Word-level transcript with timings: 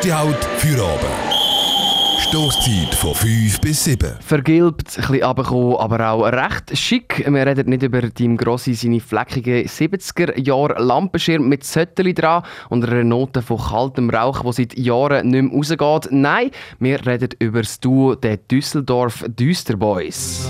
beste 0.00 0.16
Halt 0.16 0.44
für 0.56 0.82
oben. 0.82 2.20
Stoßzeit 2.20 2.94
von 2.94 3.14
5 3.14 3.60
bis 3.60 3.84
7. 3.84 4.16
Vergilbt, 4.20 4.96
ein 4.96 5.02
bisschen 5.02 5.24
runtergekommen, 5.24 5.76
aber 5.76 6.10
auch 6.10 6.22
recht 6.22 6.76
schick. 6.78 7.24
Wir 7.26 7.46
reden 7.46 7.68
nicht 7.68 7.82
über 7.82 8.02
Tim 8.14 8.36
Grossi 8.36 8.74
seine 8.74 9.00
fleckigen 9.00 9.66
70er-Jahre 9.66 10.82
Lampenschirm 10.82 11.48
mit 11.48 11.64
Zötteli 11.64 12.14
dran 12.14 12.44
und 12.70 12.84
einer 12.84 13.04
Note 13.04 13.42
von 13.42 13.58
kaltem 13.58 14.08
Rauch, 14.10 14.42
die 14.42 14.52
seit 14.52 14.78
Jahren 14.78 15.28
nicht 15.28 15.52
mehr 15.52 15.78
rausgeht. 15.78 16.12
Nein, 16.12 16.50
wir 16.78 17.04
reden 17.06 17.30
über 17.38 17.60
das 17.60 17.80
Duo 17.80 18.14
der 18.14 18.38
Düsseldorf 18.38 19.24
Düsterboys. 19.28 20.48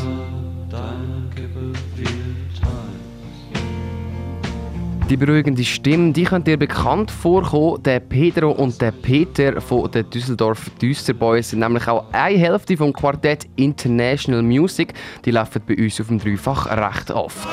Die 5.10 5.16
beruhigende 5.16 5.64
Stimme, 5.64 6.12
die 6.12 6.22
könnt 6.22 6.46
ihr 6.46 6.56
bekannt 6.56 7.10
vorkommen. 7.10 7.82
Der 7.82 7.98
Pedro 7.98 8.52
und 8.52 8.80
der 8.80 8.92
Peter 8.92 9.60
von 9.60 9.90
den 9.90 10.08
Düsseldorf 10.08 10.70
Düsterboys 10.80 11.50
sind 11.50 11.58
nämlich 11.58 11.88
auch 11.88 12.04
eine 12.12 12.38
Hälfte 12.38 12.76
vom 12.76 12.92
Quartett 12.92 13.48
International 13.56 14.40
Music. 14.40 14.94
Die 15.24 15.32
laufen 15.32 15.62
bei 15.66 15.76
uns 15.76 16.00
auf 16.00 16.06
dem 16.06 16.20
Dreifach 16.20 16.66
recht 16.66 17.10
oft. 17.10 17.48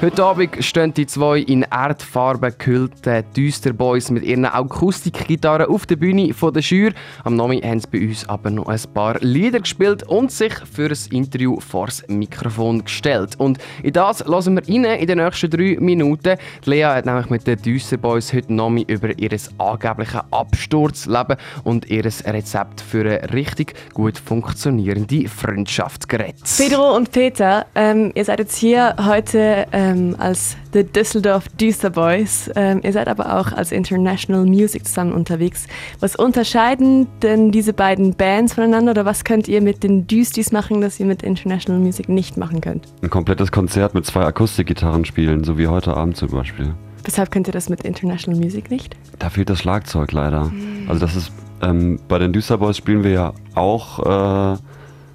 Heute 0.00 0.22
Abend 0.22 0.64
stehen 0.64 0.94
die 0.94 1.06
zwei 1.08 1.40
in 1.40 1.62
Erdfarben 1.62 2.54
gehüllten 2.56 3.24
Düsterboys 3.36 4.12
mit 4.12 4.22
ihren 4.22 4.44
Akustikgitarren 4.44 5.66
auf 5.66 5.86
der 5.86 5.96
Bühne 5.96 6.32
von 6.32 6.54
der 6.54 6.62
Schür. 6.62 6.92
Am 7.24 7.34
Nami 7.34 7.60
haben 7.62 7.80
sie 7.80 7.88
bei 7.90 8.06
uns 8.06 8.28
aber 8.28 8.48
noch 8.48 8.68
ein 8.68 8.80
paar 8.94 9.18
Lieder 9.18 9.58
gespielt 9.58 10.04
und 10.04 10.30
sich 10.30 10.54
für 10.72 10.90
ein 10.90 10.98
Interview 11.10 11.58
vor 11.58 11.86
das 11.86 12.06
Mikrofon 12.06 12.84
gestellt. 12.84 13.34
Und 13.38 13.58
in 13.82 13.92
das 13.92 14.24
lassen 14.24 14.54
wir 14.54 14.62
rein 14.68 14.84
in 15.00 15.06
den 15.08 15.18
nächsten 15.18 15.50
drei 15.50 15.76
Minuten. 15.80 16.38
Die 16.64 16.70
Lea 16.70 16.84
hat 16.84 17.04
nämlich 17.04 17.28
mit 17.28 17.48
den 17.48 17.60
Düsterboys 17.60 18.32
heute 18.32 18.52
Nami 18.52 18.84
über 18.86 19.18
ihr 19.18 19.36
angebliches 19.58 20.20
Absturzleben 20.30 21.38
und 21.64 21.90
ihr 21.90 22.04
Rezept 22.04 22.80
für 22.82 23.00
eine 23.00 23.32
richtig 23.32 23.74
gut 23.94 24.16
funktionierende 24.16 25.28
Freundschaft 25.28 26.08
geredet. 26.08 26.44
Pedro 26.56 26.94
und 26.94 27.10
Peter, 27.10 27.66
ähm, 27.74 28.12
ihr 28.14 28.24
seid 28.24 28.38
jetzt 28.38 28.58
hier 28.58 28.94
heute 28.96 29.66
ähm, 29.88 30.16
als 30.18 30.56
The 30.72 30.84
Düsseldorf 30.84 31.48
Düster 31.60 31.90
Boys. 31.90 32.50
Ähm, 32.56 32.80
ihr 32.82 32.92
seid 32.92 33.08
aber 33.08 33.38
auch 33.38 33.52
als 33.52 33.72
International 33.72 34.44
Music 34.44 34.86
zusammen 34.86 35.12
unterwegs. 35.12 35.66
Was 36.00 36.16
unterscheiden 36.16 37.06
denn 37.22 37.50
diese 37.50 37.72
beiden 37.72 38.14
Bands 38.14 38.54
voneinander 38.54 38.92
oder 38.92 39.04
was 39.04 39.24
könnt 39.24 39.48
ihr 39.48 39.60
mit 39.60 39.82
den 39.82 40.06
Düstis 40.06 40.52
machen, 40.52 40.80
das 40.80 41.00
ihr 41.00 41.06
mit 41.06 41.22
International 41.22 41.80
Music 41.80 42.08
nicht 42.08 42.36
machen 42.36 42.60
könnt? 42.60 42.86
Ein 43.02 43.10
komplettes 43.10 43.52
Konzert 43.52 43.94
mit 43.94 44.06
zwei 44.06 44.24
Akustikgitarren 44.24 45.04
spielen, 45.04 45.44
so 45.44 45.58
wie 45.58 45.68
heute 45.68 45.96
Abend 45.96 46.16
zum 46.16 46.30
Beispiel. 46.30 46.74
Weshalb 47.04 47.30
könnt 47.30 47.46
ihr 47.46 47.52
das 47.52 47.68
mit 47.68 47.82
International 47.82 48.38
Music 48.38 48.70
nicht? 48.70 48.96
Da 49.18 49.30
fehlt 49.30 49.48
das 49.48 49.60
Schlagzeug 49.60 50.12
leider. 50.12 50.44
Mhm. 50.44 50.88
Also 50.88 51.00
das 51.00 51.16
ist 51.16 51.32
ähm, 51.62 51.98
bei 52.08 52.18
den 52.18 52.32
Düsterboys 52.32 52.76
spielen 52.76 53.02
wir 53.02 53.10
ja 53.10 53.32
auch 53.54 54.54
äh, 54.54 54.58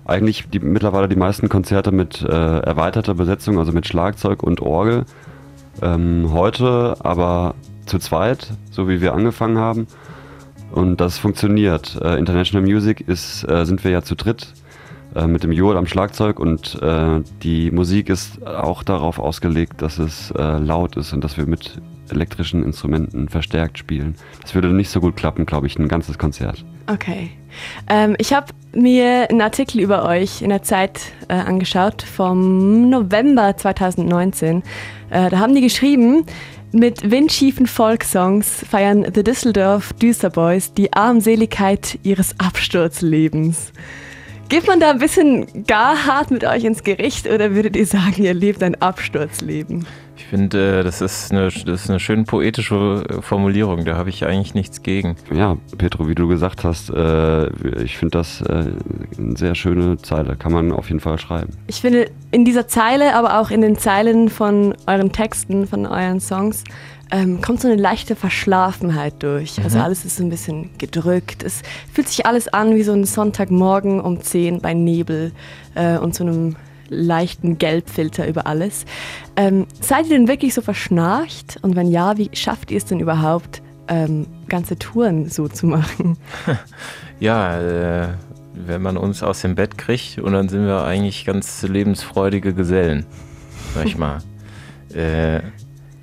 eigentlich 0.06 0.50
die, 0.50 0.60
mittlerweile 0.60 1.08
die 1.08 1.16
meisten 1.16 1.50
Konzerte 1.50 1.92
mit 1.92 2.22
äh, 2.22 2.60
erweiterter 2.60 3.14
Besetzung, 3.14 3.60
also 3.60 3.72
mit 3.72 3.88
Schlagzeug 3.88 4.44
und 4.44 4.62
Orgel. 4.62 5.06
Ähm, 5.82 6.30
heute 6.32 6.98
aber 7.00 7.56
zu 7.86 8.00
zweit, 8.00 8.52
so 8.72 8.88
wie 8.88 9.02
wir 9.02 9.14
angefangen 9.14 9.58
haben. 9.58 9.88
Und 10.72 11.02
das 11.02 11.18
funktioniert. 11.18 12.00
Äh, 12.02 12.18
International 12.18 12.68
Music 12.68 13.02
ist, 13.02 13.48
äh, 13.48 13.66
sind 13.66 13.84
wir 13.84 13.92
ja 13.92 14.02
zu 14.02 14.16
dritt 14.16 14.54
äh, 15.16 15.28
mit 15.28 15.44
dem 15.44 15.52
Joel 15.52 15.78
am 15.78 15.86
Schlagzeug 15.86 16.40
und 16.40 16.82
äh, 16.82 17.22
die 17.44 17.72
Musik 17.72 18.10
ist 18.10 18.46
auch 18.46 18.84
darauf 18.84 19.20
ausgelegt, 19.20 19.82
dass 19.82 20.00
es 20.00 20.32
äh, 20.32 20.58
laut 20.58 20.98
ist 20.98 21.14
und 21.14 21.24
dass 21.24 21.38
wir 21.38 21.46
mit 21.46 21.80
elektrischen 22.10 22.64
Instrumenten 22.64 23.30
verstärkt 23.30 23.78
spielen. 23.78 24.16
Das 24.42 24.56
würde 24.56 24.70
nicht 24.70 24.90
so 24.90 25.00
gut 25.00 25.16
klappen, 25.16 25.46
glaube 25.46 25.68
ich, 25.68 25.78
ein 25.78 25.88
ganzes 25.88 26.18
Konzert. 26.18 26.66
Okay. 26.88 27.32
Ähm, 27.90 28.16
ich 28.18 28.34
habe 28.34 28.48
mir 28.74 29.30
einen 29.30 29.42
Artikel 29.42 29.80
über 29.80 30.06
euch 30.06 30.42
in 30.42 30.50
der 30.50 30.64
Zeit 30.64 31.00
äh, 31.28 31.34
angeschaut 31.34 32.02
vom 32.02 32.90
November 32.90 33.56
2019. 33.56 34.64
Äh, 35.10 35.30
da 35.30 35.40
haben 35.40 35.56
die 35.56 35.62
geschrieben, 35.62 36.26
mit 36.72 37.12
windschiefen 37.12 37.68
Folksongs 37.68 38.66
feiern 38.68 39.06
The 39.14 39.24
Düsseldorf 39.24 39.94
Düsterboys 39.94 40.74
die 40.74 40.92
Armseligkeit 40.92 42.00
ihres 42.02 42.40
Absturzlebens. 42.40 43.72
Geht 44.50 44.68
man 44.68 44.80
da 44.80 44.92
ein 44.92 45.00
bisschen 45.00 45.66
gar 45.66 46.06
hart 46.06 46.30
mit 46.30 46.44
euch 46.44 46.64
ins 46.64 46.84
Gericht 46.84 47.28
oder 47.28 47.56
würdet 47.56 47.76
ihr 47.76 47.86
sagen, 47.86 48.24
ihr 48.24 48.34
lebt 48.34 48.62
ein 48.62 48.80
Absturzleben? 48.82 49.86
Ich 50.16 50.26
finde, 50.26 50.80
äh, 50.80 50.84
das, 50.84 51.02
ist 51.02 51.32
eine, 51.32 51.46
das 51.46 51.84
ist 51.84 51.90
eine 51.90 52.00
schön 52.00 52.26
poetische 52.26 53.04
äh, 53.10 53.22
Formulierung, 53.22 53.84
da 53.84 53.96
habe 53.96 54.10
ich 54.10 54.26
eigentlich 54.26 54.54
nichts 54.54 54.84
gegen. 54.84 55.16
Ja, 55.34 55.58
Petro, 55.78 56.08
wie 56.08 56.16
du 56.16 56.28
gesagt 56.28 56.64
hast, 56.64 56.90
äh, 56.92 57.48
ich 57.84 57.98
finde 57.98 58.20
das 58.20 58.44
eine 58.44 58.76
sehr 59.36 59.56
schöne 59.56 59.98
Zeile, 59.98 60.36
kann 60.36 60.52
man 60.52 60.72
auf 60.72 60.90
jeden 60.90 61.00
Fall 61.00 61.18
schreiben. 61.18 61.54
Ich 61.68 61.82
finde, 61.82 62.12
in 62.32 62.46
dieser 62.46 62.68
Zeile, 62.68 63.16
aber 63.16 63.40
auch 63.40 63.50
in 63.50 63.62
den 63.62 63.78
Zeilen 63.78 64.30
von 64.30 64.76
euren 64.86 65.12
Texten, 65.12 65.66
von 65.68 65.86
euren 65.86 66.20
Songs, 66.20 66.64
ähm, 67.14 67.42
kommt 67.42 67.62
so 67.62 67.68
eine 67.68 67.80
leichte 67.80 68.16
Verschlafenheit 68.16 69.22
durch. 69.22 69.64
Also 69.64 69.78
mhm. 69.78 69.84
alles 69.84 70.04
ist 70.04 70.18
so 70.18 70.24
ein 70.24 70.32
bisschen 70.32 70.72
gedrückt. 70.80 71.44
Es 71.44 71.62
fühlt 71.94 72.10
sich 72.10 72.26
alles 72.26 72.48
an 72.48 72.76
wie 72.76 72.82
so 72.82 72.92
ein 72.92 73.06
Sonntagmorgen 73.06 74.02
um 74.02 74.20
10 74.20 74.62
bei 74.62 74.74
Nebel 74.74 75.32
äh, 75.76 75.98
und 76.00 76.16
so 76.16 76.24
einem 76.24 76.56
leichten 76.90 77.60
Gelbfilter 77.60 78.28
über 78.28 78.48
alles. 78.48 78.86
Ähm, 79.36 79.68
seid 79.80 80.08
ihr 80.08 80.18
denn 80.18 80.28
wirklich 80.28 80.56
so 80.56 80.62
verschnarcht? 80.64 81.60
Und 81.62 81.76
wenn 81.76 81.88
ja, 81.88 82.18
wie 82.18 82.32
schafft 82.34 82.72
ihr 82.72 82.78
es 82.78 82.86
denn 82.86 83.00
überhaupt, 83.00 83.62
ähm, 83.88 84.26
ganze 84.50 84.80
Touren 84.80 85.30
so 85.30 85.48
zu 85.48 85.68
machen? 85.68 86.18
ja, 87.20 87.60
äh, 87.60 88.08
wenn 88.56 88.82
man 88.82 88.98
uns 88.98 89.22
aus 89.22 89.42
dem 89.42 89.54
Bett 89.54 89.78
kriegt 89.78 90.18
und 90.18 90.34
dann 90.34 90.50
sind 90.50 90.66
wir 90.66 90.84
eigentlich 90.84 91.26
ganz 91.26 91.62
lebensfreudige 91.62 92.56
Gesellen, 92.56 93.06
sag 93.76 93.86
ich 93.86 94.00
mal. 94.00 94.18
äh, 94.96 95.42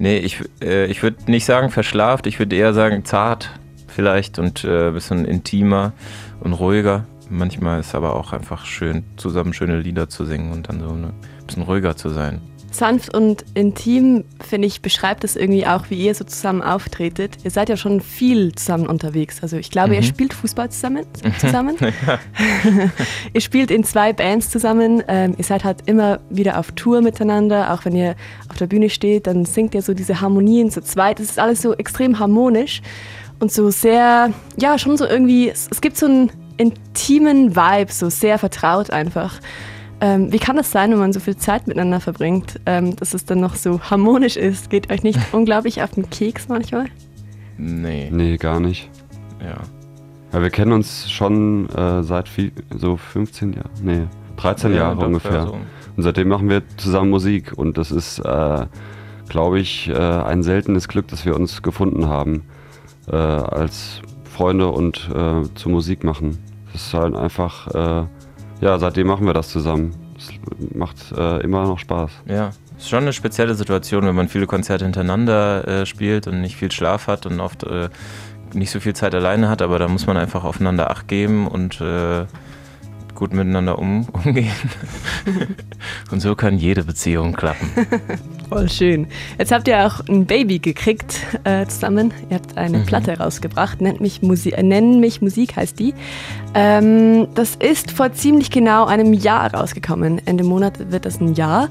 nee, 0.00 0.18
ich, 0.18 0.42
äh, 0.62 0.86
ich 0.86 1.02
würde 1.02 1.30
nicht 1.30 1.44
sagen 1.44 1.70
verschlaft, 1.70 2.26
ich 2.26 2.38
würde 2.38 2.56
eher 2.56 2.74
sagen 2.74 3.04
zart 3.04 3.50
vielleicht 3.86 4.38
und 4.38 4.64
ein 4.64 4.88
äh, 4.88 4.90
bisschen 4.90 5.24
intimer 5.24 5.92
und 6.40 6.54
ruhiger. 6.54 7.06
Manchmal 7.28 7.78
ist 7.78 7.88
es 7.88 7.94
aber 7.94 8.16
auch 8.16 8.32
einfach 8.32 8.64
schön, 8.66 9.04
zusammen 9.16 9.52
schöne 9.52 9.78
Lieder 9.78 10.08
zu 10.08 10.24
singen 10.24 10.52
und 10.52 10.68
dann 10.68 10.80
so 10.80 10.88
ein 10.88 11.12
bisschen 11.46 11.62
ruhiger 11.62 11.96
zu 11.96 12.08
sein. 12.08 12.40
Sanft 12.72 13.14
und 13.14 13.44
intim, 13.54 14.24
finde 14.46 14.66
ich, 14.66 14.82
beschreibt 14.82 15.24
es 15.24 15.36
irgendwie 15.36 15.66
auch, 15.66 15.90
wie 15.90 15.96
ihr 15.96 16.14
so 16.14 16.24
zusammen 16.24 16.62
auftretet. 16.62 17.38
Ihr 17.44 17.50
seid 17.50 17.68
ja 17.68 17.76
schon 17.76 18.00
viel 18.00 18.54
zusammen 18.54 18.86
unterwegs. 18.86 19.42
Also 19.42 19.56
ich 19.56 19.70
glaube, 19.70 19.88
mhm. 19.88 19.94
ihr 19.94 20.02
spielt 20.02 20.34
Fußball 20.34 20.70
zusammen. 20.70 21.04
Zusammen. 21.38 21.76
ihr 23.32 23.40
spielt 23.40 23.70
in 23.70 23.84
zwei 23.84 24.12
Bands 24.12 24.50
zusammen. 24.50 25.02
Ähm, 25.08 25.34
ihr 25.36 25.44
seid 25.44 25.64
halt 25.64 25.82
immer 25.86 26.20
wieder 26.30 26.58
auf 26.58 26.72
Tour 26.72 27.00
miteinander. 27.02 27.72
Auch 27.72 27.84
wenn 27.84 27.94
ihr 27.94 28.14
auf 28.48 28.56
der 28.56 28.66
Bühne 28.66 28.90
steht, 28.90 29.26
dann 29.26 29.44
singt 29.44 29.74
ihr 29.74 29.82
so 29.82 29.94
diese 29.94 30.20
Harmonien 30.20 30.70
zu 30.70 30.82
zweit. 30.82 31.20
Es 31.20 31.30
ist 31.30 31.38
alles 31.38 31.62
so 31.62 31.74
extrem 31.74 32.18
harmonisch 32.18 32.82
und 33.40 33.50
so 33.50 33.70
sehr, 33.70 34.32
ja, 34.58 34.78
schon 34.78 34.96
so 34.96 35.06
irgendwie, 35.06 35.48
es, 35.48 35.68
es 35.70 35.80
gibt 35.80 35.96
so 35.96 36.06
ein 36.06 36.30
intimen 36.56 37.56
Vibe, 37.56 37.90
so 37.90 38.10
sehr 38.10 38.38
vertraut 38.38 38.90
einfach. 38.90 39.40
Ähm, 40.02 40.32
wie 40.32 40.38
kann 40.38 40.56
das 40.56 40.70
sein, 40.70 40.90
wenn 40.92 40.98
man 40.98 41.12
so 41.12 41.20
viel 41.20 41.36
Zeit 41.36 41.66
miteinander 41.66 42.00
verbringt, 42.00 42.58
ähm, 42.66 42.96
dass 42.96 43.12
es 43.12 43.24
dann 43.26 43.40
noch 43.40 43.54
so 43.54 43.80
harmonisch 43.80 44.36
ist? 44.36 44.70
Geht 44.70 44.90
euch 44.90 45.02
nicht 45.02 45.18
unglaublich 45.32 45.82
auf 45.82 45.90
den 45.90 46.08
Keks 46.08 46.48
manchmal? 46.48 46.86
Nee. 47.58 48.08
Nee, 48.10 48.36
gar 48.38 48.60
nicht. 48.60 48.88
Ja. 49.40 49.58
Ja, 50.32 50.42
wir 50.42 50.50
kennen 50.50 50.72
uns 50.72 51.10
schon 51.10 51.68
äh, 51.70 52.02
seit 52.02 52.28
viel, 52.28 52.52
so 52.76 52.96
15 52.96 53.52
Jahren, 53.52 53.70
nee, 53.82 54.02
13 54.36 54.70
ja, 54.70 54.78
Jahre 54.78 55.06
ungefähr. 55.06 55.46
So. 55.46 55.58
Und 55.96 56.02
seitdem 56.04 56.28
machen 56.28 56.48
wir 56.48 56.62
zusammen 56.76 57.10
Musik 57.10 57.52
und 57.56 57.76
das 57.76 57.90
ist, 57.90 58.20
äh, 58.20 58.66
glaube 59.28 59.58
ich, 59.58 59.88
äh, 59.88 59.94
ein 59.94 60.42
seltenes 60.44 60.86
Glück, 60.86 61.08
dass 61.08 61.26
wir 61.26 61.34
uns 61.34 61.62
gefunden 61.62 62.08
haben 62.08 62.44
äh, 63.10 63.16
als 63.16 64.00
Freunde 64.24 64.68
und 64.68 65.10
äh, 65.12 65.42
zur 65.54 65.72
Musik 65.72 66.04
machen. 66.04 66.38
Das 66.72 66.86
ist 66.86 66.94
halt 66.94 67.16
einfach, 67.16 67.66
äh, 67.74 68.06
ja, 68.60 68.78
seitdem 68.78 69.06
machen 69.06 69.26
wir 69.26 69.34
das 69.34 69.48
zusammen. 69.48 69.94
Es 70.16 70.30
macht 70.74 70.96
äh, 71.16 71.40
immer 71.42 71.64
noch 71.64 71.78
Spaß. 71.78 72.10
Ja, 72.26 72.50
ist 72.76 72.88
schon 72.88 73.02
eine 73.02 73.12
spezielle 73.12 73.54
Situation, 73.54 74.04
wenn 74.04 74.14
man 74.14 74.28
viele 74.28 74.46
Konzerte 74.46 74.84
hintereinander 74.84 75.66
äh, 75.66 75.86
spielt 75.86 76.26
und 76.26 76.40
nicht 76.40 76.56
viel 76.56 76.70
Schlaf 76.70 77.06
hat 77.06 77.26
und 77.26 77.40
oft 77.40 77.62
äh, 77.64 77.88
nicht 78.52 78.70
so 78.70 78.80
viel 78.80 78.94
Zeit 78.94 79.14
alleine 79.14 79.48
hat, 79.48 79.62
aber 79.62 79.78
da 79.78 79.88
muss 79.88 80.06
man 80.06 80.16
einfach 80.16 80.44
aufeinander 80.44 80.90
Acht 80.90 81.08
geben 81.08 81.46
und 81.46 81.80
äh, 81.80 82.24
gut 83.20 83.34
miteinander 83.34 83.78
um, 83.78 84.06
umgehen. 84.24 84.50
und 86.10 86.20
so 86.20 86.34
kann 86.34 86.56
jede 86.56 86.84
Beziehung 86.84 87.34
klappen. 87.34 87.70
Voll 88.48 88.68
schön. 88.70 89.06
Jetzt 89.38 89.52
habt 89.52 89.68
ihr 89.68 89.86
auch 89.86 90.00
ein 90.08 90.24
Baby 90.24 90.58
gekriegt 90.58 91.20
äh, 91.44 91.66
zusammen. 91.66 92.14
Ihr 92.30 92.36
habt 92.36 92.56
eine 92.56 92.78
mhm. 92.78 92.86
Platte 92.86 93.18
rausgebracht, 93.18 93.82
nennt 93.82 94.00
mich 94.00 94.22
Musi 94.22 94.50
äh, 94.50 94.62
Nennen 94.62 95.00
mich 95.00 95.20
Musik 95.20 95.54
heißt 95.54 95.78
die. 95.78 95.92
Ähm, 96.54 97.28
das 97.34 97.56
ist 97.56 97.90
vor 97.90 98.10
ziemlich 98.14 98.50
genau 98.50 98.86
einem 98.86 99.12
Jahr 99.12 99.52
rausgekommen. 99.52 100.22
Ende 100.24 100.42
Monat 100.42 100.90
wird 100.90 101.04
das 101.04 101.20
ein 101.20 101.34
Jahr. 101.34 101.68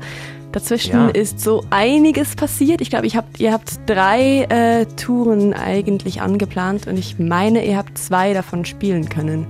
Dazwischen 0.52 0.94
Ja. 0.94 1.10
ist 1.10 1.40
so 1.40 1.64
einiges 1.72 2.36
passiert. 2.36 2.80
Ich 2.80 2.92
glaube, 2.92 3.08
hab, 3.08 3.40
ihr 3.40 3.52
habt 3.52 3.80
drei 3.88 4.44
äh, 4.50 4.86
Touren 4.98 5.54
eigentlich 5.54 6.22
angeplant 6.22 6.86
und 6.86 6.98
ich 6.98 7.18
meine, 7.18 7.66
ihr 7.66 7.78
habt 7.78 7.98
zwei 7.98 8.34
davon 8.34 8.66
spielen 8.66 9.10
können. 9.10 9.48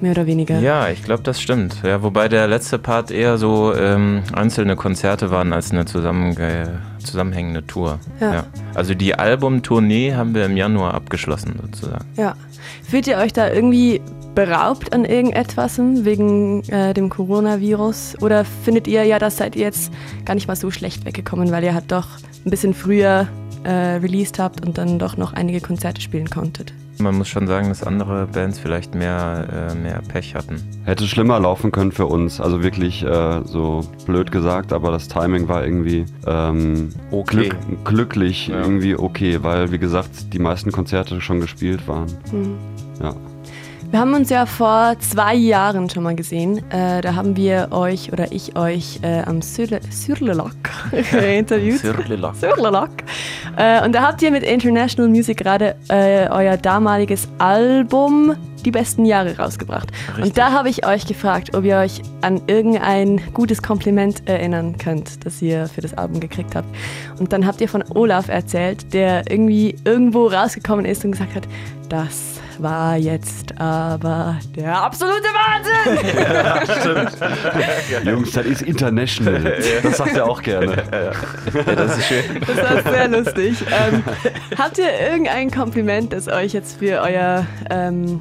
Mehr 0.00 0.12
oder 0.12 0.26
weniger. 0.26 0.58
Ja, 0.60 0.88
ich 0.88 1.02
glaube, 1.02 1.22
das 1.22 1.40
stimmt. 1.40 1.82
Ja, 1.82 2.02
wobei 2.02 2.28
der 2.28 2.48
letzte 2.48 2.78
Part 2.78 3.10
eher 3.10 3.36
so 3.36 3.74
ähm, 3.74 4.22
einzelne 4.32 4.76
Konzerte 4.76 5.30
waren 5.30 5.52
als 5.52 5.72
eine 5.72 5.84
zusammenge 5.84 6.80
zusammenhängende 7.00 7.66
Tour. 7.66 7.98
Ja. 8.20 8.44
Also 8.74 8.94
die 8.94 9.14
Albumtournee 9.14 10.14
haben 10.14 10.34
wir 10.34 10.46
im 10.46 10.56
Januar 10.56 10.94
abgeschlossen 10.94 11.58
sozusagen. 11.62 12.04
Ja. 12.16 12.34
Fühlt 12.88 13.06
ihr 13.06 13.16
euch 13.16 13.32
da 13.32 13.50
irgendwie 13.50 14.00
beraubt 14.34 14.92
an 14.92 15.04
irgendetwas 15.04 15.78
wegen 15.78 16.62
äh, 16.68 16.94
dem 16.94 17.08
Coronavirus? 17.08 18.16
Oder 18.20 18.44
findet 18.44 18.86
ihr, 18.86 19.04
ja, 19.04 19.18
das 19.18 19.36
seid 19.36 19.56
ihr 19.56 19.62
jetzt 19.62 19.92
gar 20.24 20.34
nicht 20.34 20.46
mal 20.46 20.56
so 20.56 20.70
schlecht 20.70 21.04
weggekommen, 21.04 21.50
weil 21.50 21.64
ihr 21.64 21.74
halt 21.74 21.90
doch 21.90 22.06
ein 22.44 22.50
bisschen 22.50 22.74
früher 22.74 23.26
äh, 23.64 23.70
released 23.70 24.38
habt 24.38 24.64
und 24.64 24.78
dann 24.78 24.98
doch 24.98 25.16
noch 25.16 25.32
einige 25.32 25.60
Konzerte 25.60 26.00
spielen 26.00 26.30
konntet? 26.30 26.72
Man 27.00 27.16
muss 27.16 27.28
schon 27.28 27.46
sagen, 27.46 27.68
dass 27.70 27.82
andere 27.82 28.26
Bands 28.26 28.58
vielleicht 28.58 28.94
mehr, 28.94 29.70
äh, 29.70 29.74
mehr 29.74 30.00
Pech 30.06 30.34
hatten. 30.34 30.60
Hätte 30.84 31.06
schlimmer 31.06 31.40
laufen 31.40 31.72
können 31.72 31.92
für 31.92 32.06
uns. 32.06 32.40
Also 32.40 32.62
wirklich 32.62 33.02
äh, 33.02 33.40
so 33.44 33.80
blöd 34.06 34.30
gesagt, 34.30 34.72
aber 34.72 34.90
das 34.90 35.08
Timing 35.08 35.48
war 35.48 35.64
irgendwie 35.64 36.04
ähm, 36.26 36.90
Okay. 37.10 37.48
glück, 37.48 37.56
glücklich 37.84 38.48
Ja. 38.48 38.60
irgendwie 38.60 38.94
okay, 38.96 39.38
weil 39.42 39.72
wie 39.72 39.78
gesagt 39.78 40.32
die 40.32 40.38
meisten 40.38 40.72
Konzerte 40.72 41.20
schon 41.20 41.40
gespielt 41.40 41.88
waren. 41.88 42.06
Ja. 43.02 43.14
Wir 43.90 43.98
haben 43.98 44.14
uns 44.14 44.30
ja 44.30 44.46
vor 44.46 44.94
zwei 45.00 45.34
Jahren 45.34 45.90
schon 45.90 46.04
mal 46.04 46.14
gesehen. 46.14 46.58
Äh, 46.70 47.00
da 47.00 47.16
haben 47.16 47.36
wir 47.36 47.68
euch 47.72 48.12
oder 48.12 48.30
ich 48.30 48.56
euch 48.56 49.00
äh, 49.02 49.22
am 49.22 49.40
Sürle- 49.40 49.80
Sürlelak 49.90 50.54
interviewt. 51.12 51.78
Sürlelak. 51.80 52.36
Sürlelak. 52.36 52.90
Äh, 53.56 53.84
und 53.84 53.92
da 53.94 54.02
habt 54.02 54.22
ihr 54.22 54.30
mit 54.30 54.42
International 54.42 55.10
Music 55.10 55.38
gerade 55.38 55.76
äh, 55.88 56.28
euer 56.28 56.56
damaliges 56.56 57.28
Album 57.38 58.34
Die 58.64 58.70
besten 58.70 59.06
Jahre 59.06 59.38
rausgebracht. 59.38 59.90
Richtig. 60.08 60.24
Und 60.24 60.38
da 60.38 60.52
habe 60.52 60.68
ich 60.68 60.86
euch 60.86 61.06
gefragt, 61.06 61.54
ob 61.54 61.64
ihr 61.64 61.76
euch 61.78 62.02
an 62.20 62.42
irgendein 62.46 63.20
gutes 63.32 63.62
Kompliment 63.62 64.28
erinnern 64.28 64.76
könnt, 64.76 65.24
das 65.24 65.40
ihr 65.40 65.66
für 65.66 65.80
das 65.80 65.94
Album 65.94 66.20
gekriegt 66.20 66.54
habt. 66.54 66.68
Und 67.18 67.32
dann 67.32 67.46
habt 67.46 67.60
ihr 67.62 67.68
von 67.68 67.82
Olaf 67.94 68.28
erzählt, 68.28 68.92
der 68.92 69.30
irgendwie 69.30 69.76
irgendwo 69.84 70.26
rausgekommen 70.26 70.84
ist 70.84 71.04
und 71.04 71.12
gesagt 71.12 71.34
hat, 71.34 71.48
das 71.88 72.38
war 72.62 72.96
jetzt 72.96 73.58
aber 73.60 74.38
der 74.56 74.82
absolute 74.82 75.22
Wahnsinn! 75.24 77.08
Jungs, 78.04 78.32
das 78.32 78.46
ist 78.46 78.62
international. 78.62 79.56
Das 79.82 79.96
sagt 79.96 80.16
er 80.16 80.26
auch 80.26 80.42
gerne. 80.42 80.76
Ja, 80.92 81.74
das 81.74 81.98
ist 81.98 82.06
schön. 82.06 82.40
Das 82.46 82.56
war 82.56 82.92
sehr 82.92 83.08
lustig. 83.08 83.56
Ähm, 83.70 84.02
habt 84.58 84.78
ihr 84.78 84.90
irgendein 85.10 85.50
Kompliment, 85.50 86.12
das 86.12 86.28
euch 86.28 86.52
jetzt 86.52 86.78
für 86.78 87.00
euer 87.02 87.46
ähm, 87.70 88.20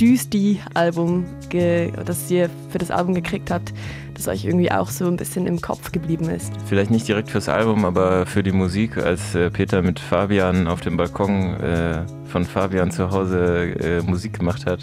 Düsti-Album, 0.00 1.26
ge- 1.50 1.92
das 2.04 2.30
ihr 2.30 2.48
für 2.70 2.78
das 2.78 2.90
Album 2.90 3.14
gekriegt 3.14 3.50
habt, 3.50 3.72
das 4.20 4.28
euch 4.28 4.44
irgendwie 4.44 4.70
auch 4.70 4.88
so 4.90 5.06
ein 5.06 5.16
bisschen 5.16 5.46
im 5.46 5.60
Kopf 5.60 5.92
geblieben 5.92 6.28
ist? 6.28 6.52
Vielleicht 6.66 6.90
nicht 6.90 7.08
direkt 7.08 7.30
fürs 7.30 7.48
Album, 7.48 7.84
aber 7.84 8.26
für 8.26 8.42
die 8.42 8.52
Musik, 8.52 8.96
als 8.98 9.34
äh, 9.34 9.50
Peter 9.50 9.82
mit 9.82 9.98
Fabian 9.98 10.66
auf 10.66 10.80
dem 10.80 10.96
Balkon 10.96 11.54
äh, 11.60 12.02
von 12.26 12.44
Fabian 12.44 12.90
zu 12.90 13.10
Hause 13.10 13.74
äh, 13.80 14.02
Musik 14.02 14.38
gemacht 14.38 14.66
hat. 14.66 14.80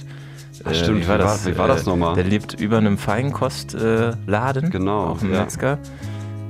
Ach, 0.66 0.74
stimmt. 0.74 1.04
Wie 1.04 1.08
war- 1.08 1.38
wie 1.46 1.58
war 1.58 1.68
das 1.68 1.86
nochmal? 1.86 2.16
Der 2.16 2.24
lebt 2.24 2.60
über 2.60 2.78
einem 2.78 2.98
Feinkostladen. 2.98 4.14
Äh, 4.28 4.32
Laden, 4.32 4.70
Genau, 4.72 5.06
Auch 5.08 5.22
ein 5.22 5.32
ja. 5.32 5.42
Metzger. 5.42 5.78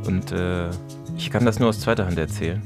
Und 0.06 0.32
äh, 0.32 0.70
ich 1.18 1.30
kann 1.30 1.46
das 1.46 1.60
nur 1.60 1.70
aus 1.70 1.82
zweiter 1.82 2.06
Hand 2.06 2.18
erzählen. 2.18 2.62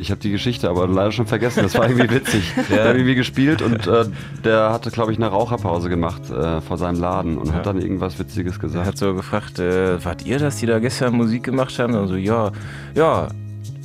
Ich 0.00 0.10
habe 0.10 0.20
die 0.20 0.30
Geschichte 0.30 0.68
aber 0.70 0.86
leider 0.86 1.12
schon 1.12 1.26
vergessen. 1.26 1.62
Das 1.62 1.74
war 1.74 1.88
irgendwie 1.88 2.10
witzig. 2.14 2.52
Der 2.70 2.84
hat 2.84 2.94
irgendwie 2.96 3.14
gespielt 3.14 3.62
und 3.62 3.86
äh, 3.86 4.04
der 4.44 4.70
hatte, 4.72 4.90
glaube 4.90 5.12
ich, 5.12 5.18
eine 5.18 5.26
Raucherpause 5.28 5.88
gemacht 5.88 6.30
äh, 6.30 6.60
vor 6.60 6.78
seinem 6.78 7.00
Laden 7.00 7.36
und 7.38 7.48
Ja. 7.48 7.54
hat 7.54 7.66
dann 7.66 7.80
irgendwas 7.80 8.18
Witziges 8.18 8.54
Er 8.56 8.60
gesagt. 8.60 8.86
hat 8.86 8.98
so 8.98 9.14
gefragt, 9.14 9.58
äh, 9.58 10.02
wart 10.04 10.24
ihr 10.24 10.38
das, 10.38 10.56
die 10.56 10.66
da 10.66 10.78
gestern 10.78 11.14
Musik 11.14 11.42
gemacht 11.44 11.76
haben? 11.78 11.94
Also 11.94 12.16
ja, 12.16 12.52
ja, 12.94 13.28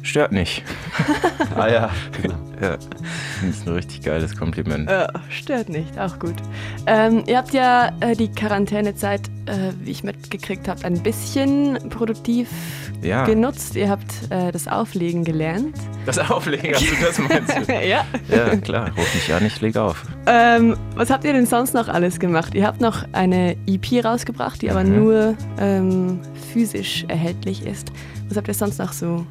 stört 0.03 0.31
nicht. 0.31 0.63
ah 1.55 1.67
ja, 1.67 1.89
genau. 2.21 2.35
Ja, 2.61 2.77
das 2.77 3.57
ist 3.57 3.67
ein 3.67 3.73
richtig 3.73 4.03
geiles 4.03 4.37
Kompliment. 4.37 4.89
Äh, 4.89 5.07
stört 5.29 5.67
nicht, 5.67 5.99
auch 5.99 6.17
gut. 6.17 6.35
Ähm, 6.85 7.23
ihr 7.27 7.37
habt 7.39 7.53
ja 7.53 7.91
äh, 7.99 8.15
die 8.15 8.29
Quarantänezeit, 8.31 9.21
äh, 9.47 9.73
wie 9.83 9.91
ich 9.91 10.03
mitgekriegt 10.05 10.69
habe, 10.69 10.85
ein 10.85 11.03
bisschen 11.03 11.77
produktiv 11.89 12.47
Ja. 13.03 13.25
genutzt. 13.25 13.75
Ihr 13.75 13.89
habt 13.89 14.11
äh, 14.29 14.51
das 14.51 14.67
Auflegen 14.67 15.23
gelernt. 15.23 15.75
Das 16.05 16.17
Auflegen, 16.17 16.73
also 16.73 16.85
das 17.01 17.19
meinst 17.19 17.55
du? 17.67 17.73
ja. 17.73 18.05
Ja, 18.29 18.55
klar, 18.57 18.89
ruf 18.97 19.13
mich 19.13 19.33
an, 19.33 19.45
ich 19.45 19.59
leg 19.61 19.77
auf. 19.77 20.03
Ähm, 20.25 20.75
was 20.95 21.09
habt 21.09 21.23
ihr 21.25 21.33
denn 21.33 21.45
sonst 21.45 21.73
noch 21.73 21.87
alles 21.87 22.19
gemacht? 22.19 22.53
Ihr 22.55 22.65
habt 22.65 22.81
noch 22.81 23.05
eine 23.13 23.55
EP 23.67 24.03
rausgebracht, 24.03 24.61
die 24.61 24.69
aber 24.71 24.83
Mhm. 24.83 24.95
nur 25.03 25.37
ähm, 25.59 26.19
physisch 26.51 27.05
erhältlich 27.07 27.65
ist. 27.65 27.91
Was 28.29 28.37
habt 28.37 28.47
ihr 28.47 28.53
sonst 28.53 28.79
noch 28.79 28.93
so? 28.93 29.25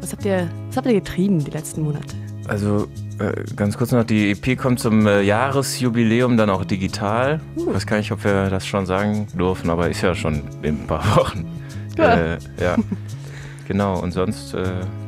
Was 0.00 0.12
habt 0.12 0.24
ihr, 0.24 0.48
was 0.68 0.76
habt 0.76 0.86
ihr 0.86 0.94
getrieben 0.94 1.44
die 1.44 1.50
letzten 1.52 1.82
Monate? 1.82 2.14
Also 2.48 2.88
äh, 3.20 3.32
ganz 3.54 3.78
kurz 3.78 3.92
noch, 3.92 4.02
die 4.02 4.32
EP 4.32 4.58
kommt 4.58 4.80
zum 4.80 5.06
äh, 5.06 5.22
Jahresjubiläum 5.22 6.36
dann 6.36 6.50
auch 6.50 6.64
digital. 6.64 7.40
Ich 7.56 7.64
weiß 7.66 7.86
gar 7.86 7.98
nicht, 7.98 8.10
ob 8.10 8.24
wir 8.24 8.50
das 8.50 8.66
schon 8.66 8.84
sagen 8.84 9.28
dürfen, 9.38 9.70
aber 9.70 9.88
ist 9.88 10.02
ja 10.02 10.12
schon 10.16 10.42
in 10.62 10.80
ein 10.82 10.86
paar 10.88 11.04
Wochen. 11.16 11.44
Ja. 11.98 12.14
Äh, 12.14 12.38
ja. 12.60 12.76
Genau, 13.68 13.98
und 14.00 14.10
sonst, 14.12 14.54
äh, 14.54 14.64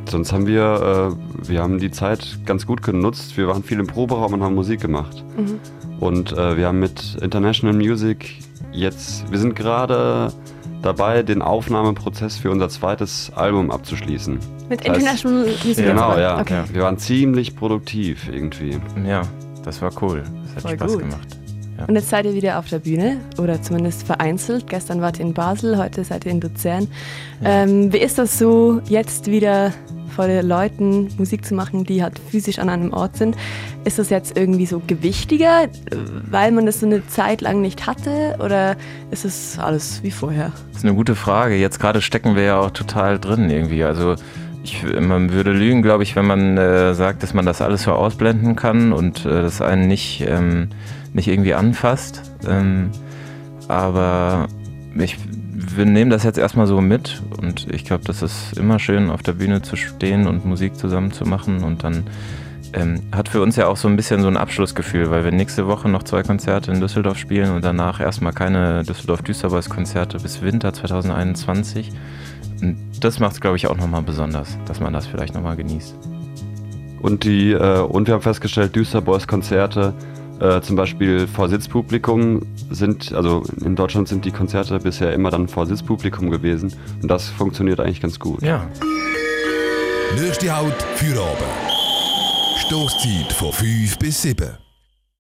Sonst 0.09 0.33
haben 0.33 0.47
wir, 0.47 1.15
äh, 1.43 1.49
wir 1.49 1.61
haben 1.63 1.79
die 1.79 1.91
Zeit 1.91 2.39
ganz 2.47 2.67
gut 2.67 2.83
genutzt. 2.83 3.37
Wir 3.37 3.49
waren 3.49 3.63
viel 3.63 3.81
im 3.81 3.87
Proberaum 3.87 4.33
und 4.35 4.43
haben 4.43 4.55
Musik 4.55 4.81
gemacht. 4.81 5.25
Und 5.99 6.33
äh, 6.33 6.57
wir 6.57 6.69
haben 6.69 6.79
mit 6.79 7.17
International 7.21 7.75
Music 7.77 8.39
jetzt, 8.73 9.31
wir 9.31 9.39
sind 9.39 9.57
gerade 9.57 10.33
dabei, 10.83 11.23
den 11.23 11.43
Aufnahmeprozess 11.43 12.37
für 12.37 12.51
unser 12.51 12.69
zweites 12.69 13.33
Album 13.35 13.71
abzuschließen. 13.71 14.39
Mit 14.69 14.81
Das 14.81 14.87
heißt- 14.89 14.95
International 14.95 15.47
Music 15.65 15.85
Genau, 15.87 16.17
ja. 16.19 16.39
Okay. 16.41 16.63
Wir 16.73 16.83
waren 16.83 16.99
ziemlich 16.99 17.57
produktiv 17.57 18.29
irgendwie. 18.33 18.79
ja, 19.07 19.23
das 19.65 19.83
war 19.83 19.91
cool. 20.03 20.23
Das 20.55 20.55
hat 20.57 20.63
Voll 20.63 20.77
Spaß 20.79 20.93
gut. 20.93 21.01
gemacht. 21.01 21.29
Und 21.87 21.95
jetzt 21.97 22.09
seid 22.11 22.25
ihr 22.25 22.35
wieder 22.35 22.59
auf 22.59 22.69
der 22.69 22.79
Bühne 22.79 23.19
oder 23.39 23.61
zumindest 23.61 24.05
vereinzelt. 24.05 24.69
Gestern 24.69 25.01
wart 25.01 25.19
ihr 25.19 25.27
in 25.27 25.35
Basel, 25.35 25.77
heute 25.77 26.05
seid 26.05 26.25
ihr 26.25 26.33
in 26.33 26.41
Luzern. 26.41 26.89
Ähm, 27.45 27.93
wie 27.93 27.99
ist 27.99 28.19
das 28.19 28.39
so, 28.39 28.81
jetzt 28.89 29.27
wieder 29.27 29.73
vor 30.15 30.27
den 30.29 30.47
Leuten 30.47 31.09
Musik 31.19 31.45
zu 31.45 31.55
machen, 31.55 31.85
die 31.85 32.03
halt 32.03 32.19
physisch 32.19 32.59
an 32.59 32.69
einem 32.69 32.93
Ort 32.93 33.17
sind? 33.17 33.37
Ist 33.85 33.99
das 33.99 34.11
jetzt 34.11 34.37
irgendwie 34.39 34.67
so 34.67 34.81
gewichtiger, 34.87 35.69
weil 36.31 36.53
man 36.53 36.67
das 36.67 36.81
so 36.81 36.87
eine 36.87 37.07
Zeit 37.09 37.41
lang 37.41 37.61
nicht 37.61 37.87
hatte? 37.87 38.37
Oder 38.39 38.77
ist 39.11 39.25
es 39.25 39.59
alles 39.59 40.03
wie 40.03 40.13
vorher? 40.13 40.53
Das 40.69 40.79
ist 40.79 40.85
eine 40.85 40.95
gute 40.95 41.17
Frage. 41.17 41.57
Jetzt 41.57 41.81
gerade 41.81 42.01
stecken 42.01 42.37
wir 42.37 42.45
ja 42.45 42.61
auch 42.61 42.71
total 42.71 43.19
drin 43.19 43.51
irgendwie. 43.51 43.83
Also 43.83 44.15
ich, 44.65 44.83
man 44.83 45.33
würde 45.33 45.53
lügen, 45.53 45.83
glaube 45.83 46.03
ich, 46.03 46.17
wenn 46.17 46.27
man 46.27 46.57
äh, 46.57 46.95
sagt, 46.95 47.23
dass 47.23 47.35
man 47.35 47.45
das 47.45 47.61
alles 47.61 47.83
so 47.83 47.93
ausblenden 47.93 48.57
kann 48.57 48.93
und 48.93 49.25
äh, 49.27 49.43
das 49.43 49.61
einen 49.61 49.87
nicht, 49.87 50.25
ähm, 50.27 50.71
nicht 51.13 51.29
irgendwie 51.29 51.55
anfasst. 51.55 52.33
Ähm, 52.49 52.91
aber 53.69 54.49
ich, 54.99 55.19
wir 55.53 55.85
nehmen 55.85 56.11
das 56.11 56.25
jetzt 56.25 56.39
erstmal 56.39 56.67
so 56.67 56.81
mit 56.81 57.23
und 57.41 57.73
ich 57.73 57.85
glaube, 57.85 58.05
das 58.05 58.23
ist 58.23 58.59
immer 58.59 58.79
schön, 58.79 59.11
auf 59.11 59.23
der 59.23 59.33
Bühne 59.33 59.63
zu 59.63 59.77
stehen 59.77 60.27
und 60.27 60.45
Musik 60.45 60.77
zusammen 60.77 61.13
zu 61.13 61.25
machen 61.25 61.63
und 61.63 61.85
dann 61.85 62.05
ähm, 62.73 63.03
hat 63.15 63.29
für 63.29 63.43
uns 63.43 63.57
ja 63.57 63.69
auch 63.69 63.77
so 63.77 63.87
ein 63.89 63.97
bisschen 63.97 64.23
so 64.23 64.29
ein 64.29 64.37
Abschlussgefühl, 64.37 65.11
weil 65.11 65.25
wir 65.25 65.31
nächste 65.31 65.67
Woche 65.67 65.89
noch 65.89 66.03
zwei 66.03 66.23
Konzerte 66.23 66.73
in 66.73 66.81
Düsseldorf 66.81 67.19
spielen 67.19 67.51
und 67.55 67.65
danach 67.65 68.01
erstmal 68.01 68.33
keine 68.33 68.83
Düsseldorf-Düsterboys-Konzerte 68.83 70.19
bis 70.19 70.43
Winter 70.43 70.73
2021. 70.73 71.93
Und 72.63 72.77
das 73.01 73.19
macht 73.19 73.35
es, 73.35 73.41
glaube 73.41 73.57
ich, 73.57 73.67
auch 73.67 73.77
nochmal 73.77 74.03
besonders, 74.03 74.59
dass 74.67 74.81
man 74.81 74.93
das 74.93 75.07
vielleicht 75.07 75.35
nochmal 75.35 75.57
genießt. 75.57 75.95
Und, 77.01 77.25
die, 77.25 77.53
äh, 77.53 77.81
und 77.81 78.07
wir 78.07 78.15
haben 78.15 78.23
festgestellt, 78.23 78.75
Düsterboys 78.75 79.27
Konzerte, 79.27 79.93
äh, 80.41 80.61
zum 80.63 80.77
Beispiel 80.77 81.27
vor 81.27 81.49
Sitzpublikum 81.49 82.43
sind, 82.71 83.13
also 83.13 83.43
in 83.65 83.77
Deutschland 83.77 84.09
sind 84.09 84.25
die 84.25 84.31
Konzerte 84.31 84.79
bisher 84.79 85.13
immer 85.13 85.31
dann 85.31 85.49
vor 85.49 85.67
Sitzpublikum 85.67 86.31
gewesen. 86.31 86.73
Und 87.03 87.11
das 87.11 87.29
funktioniert 87.29 87.81
eigentlich 87.81 88.01
ganz 88.01 88.19
gut. 88.19 88.43
Ja, 88.43 88.67
Nächste 90.17 90.55
Halt 90.55 90.81
für 90.95 91.21
Abend. 91.21 91.43
Stoßzeit 92.57 93.33
von 93.33 93.53
5 93.53 93.99
bis 93.99 94.23
7. 94.23 94.64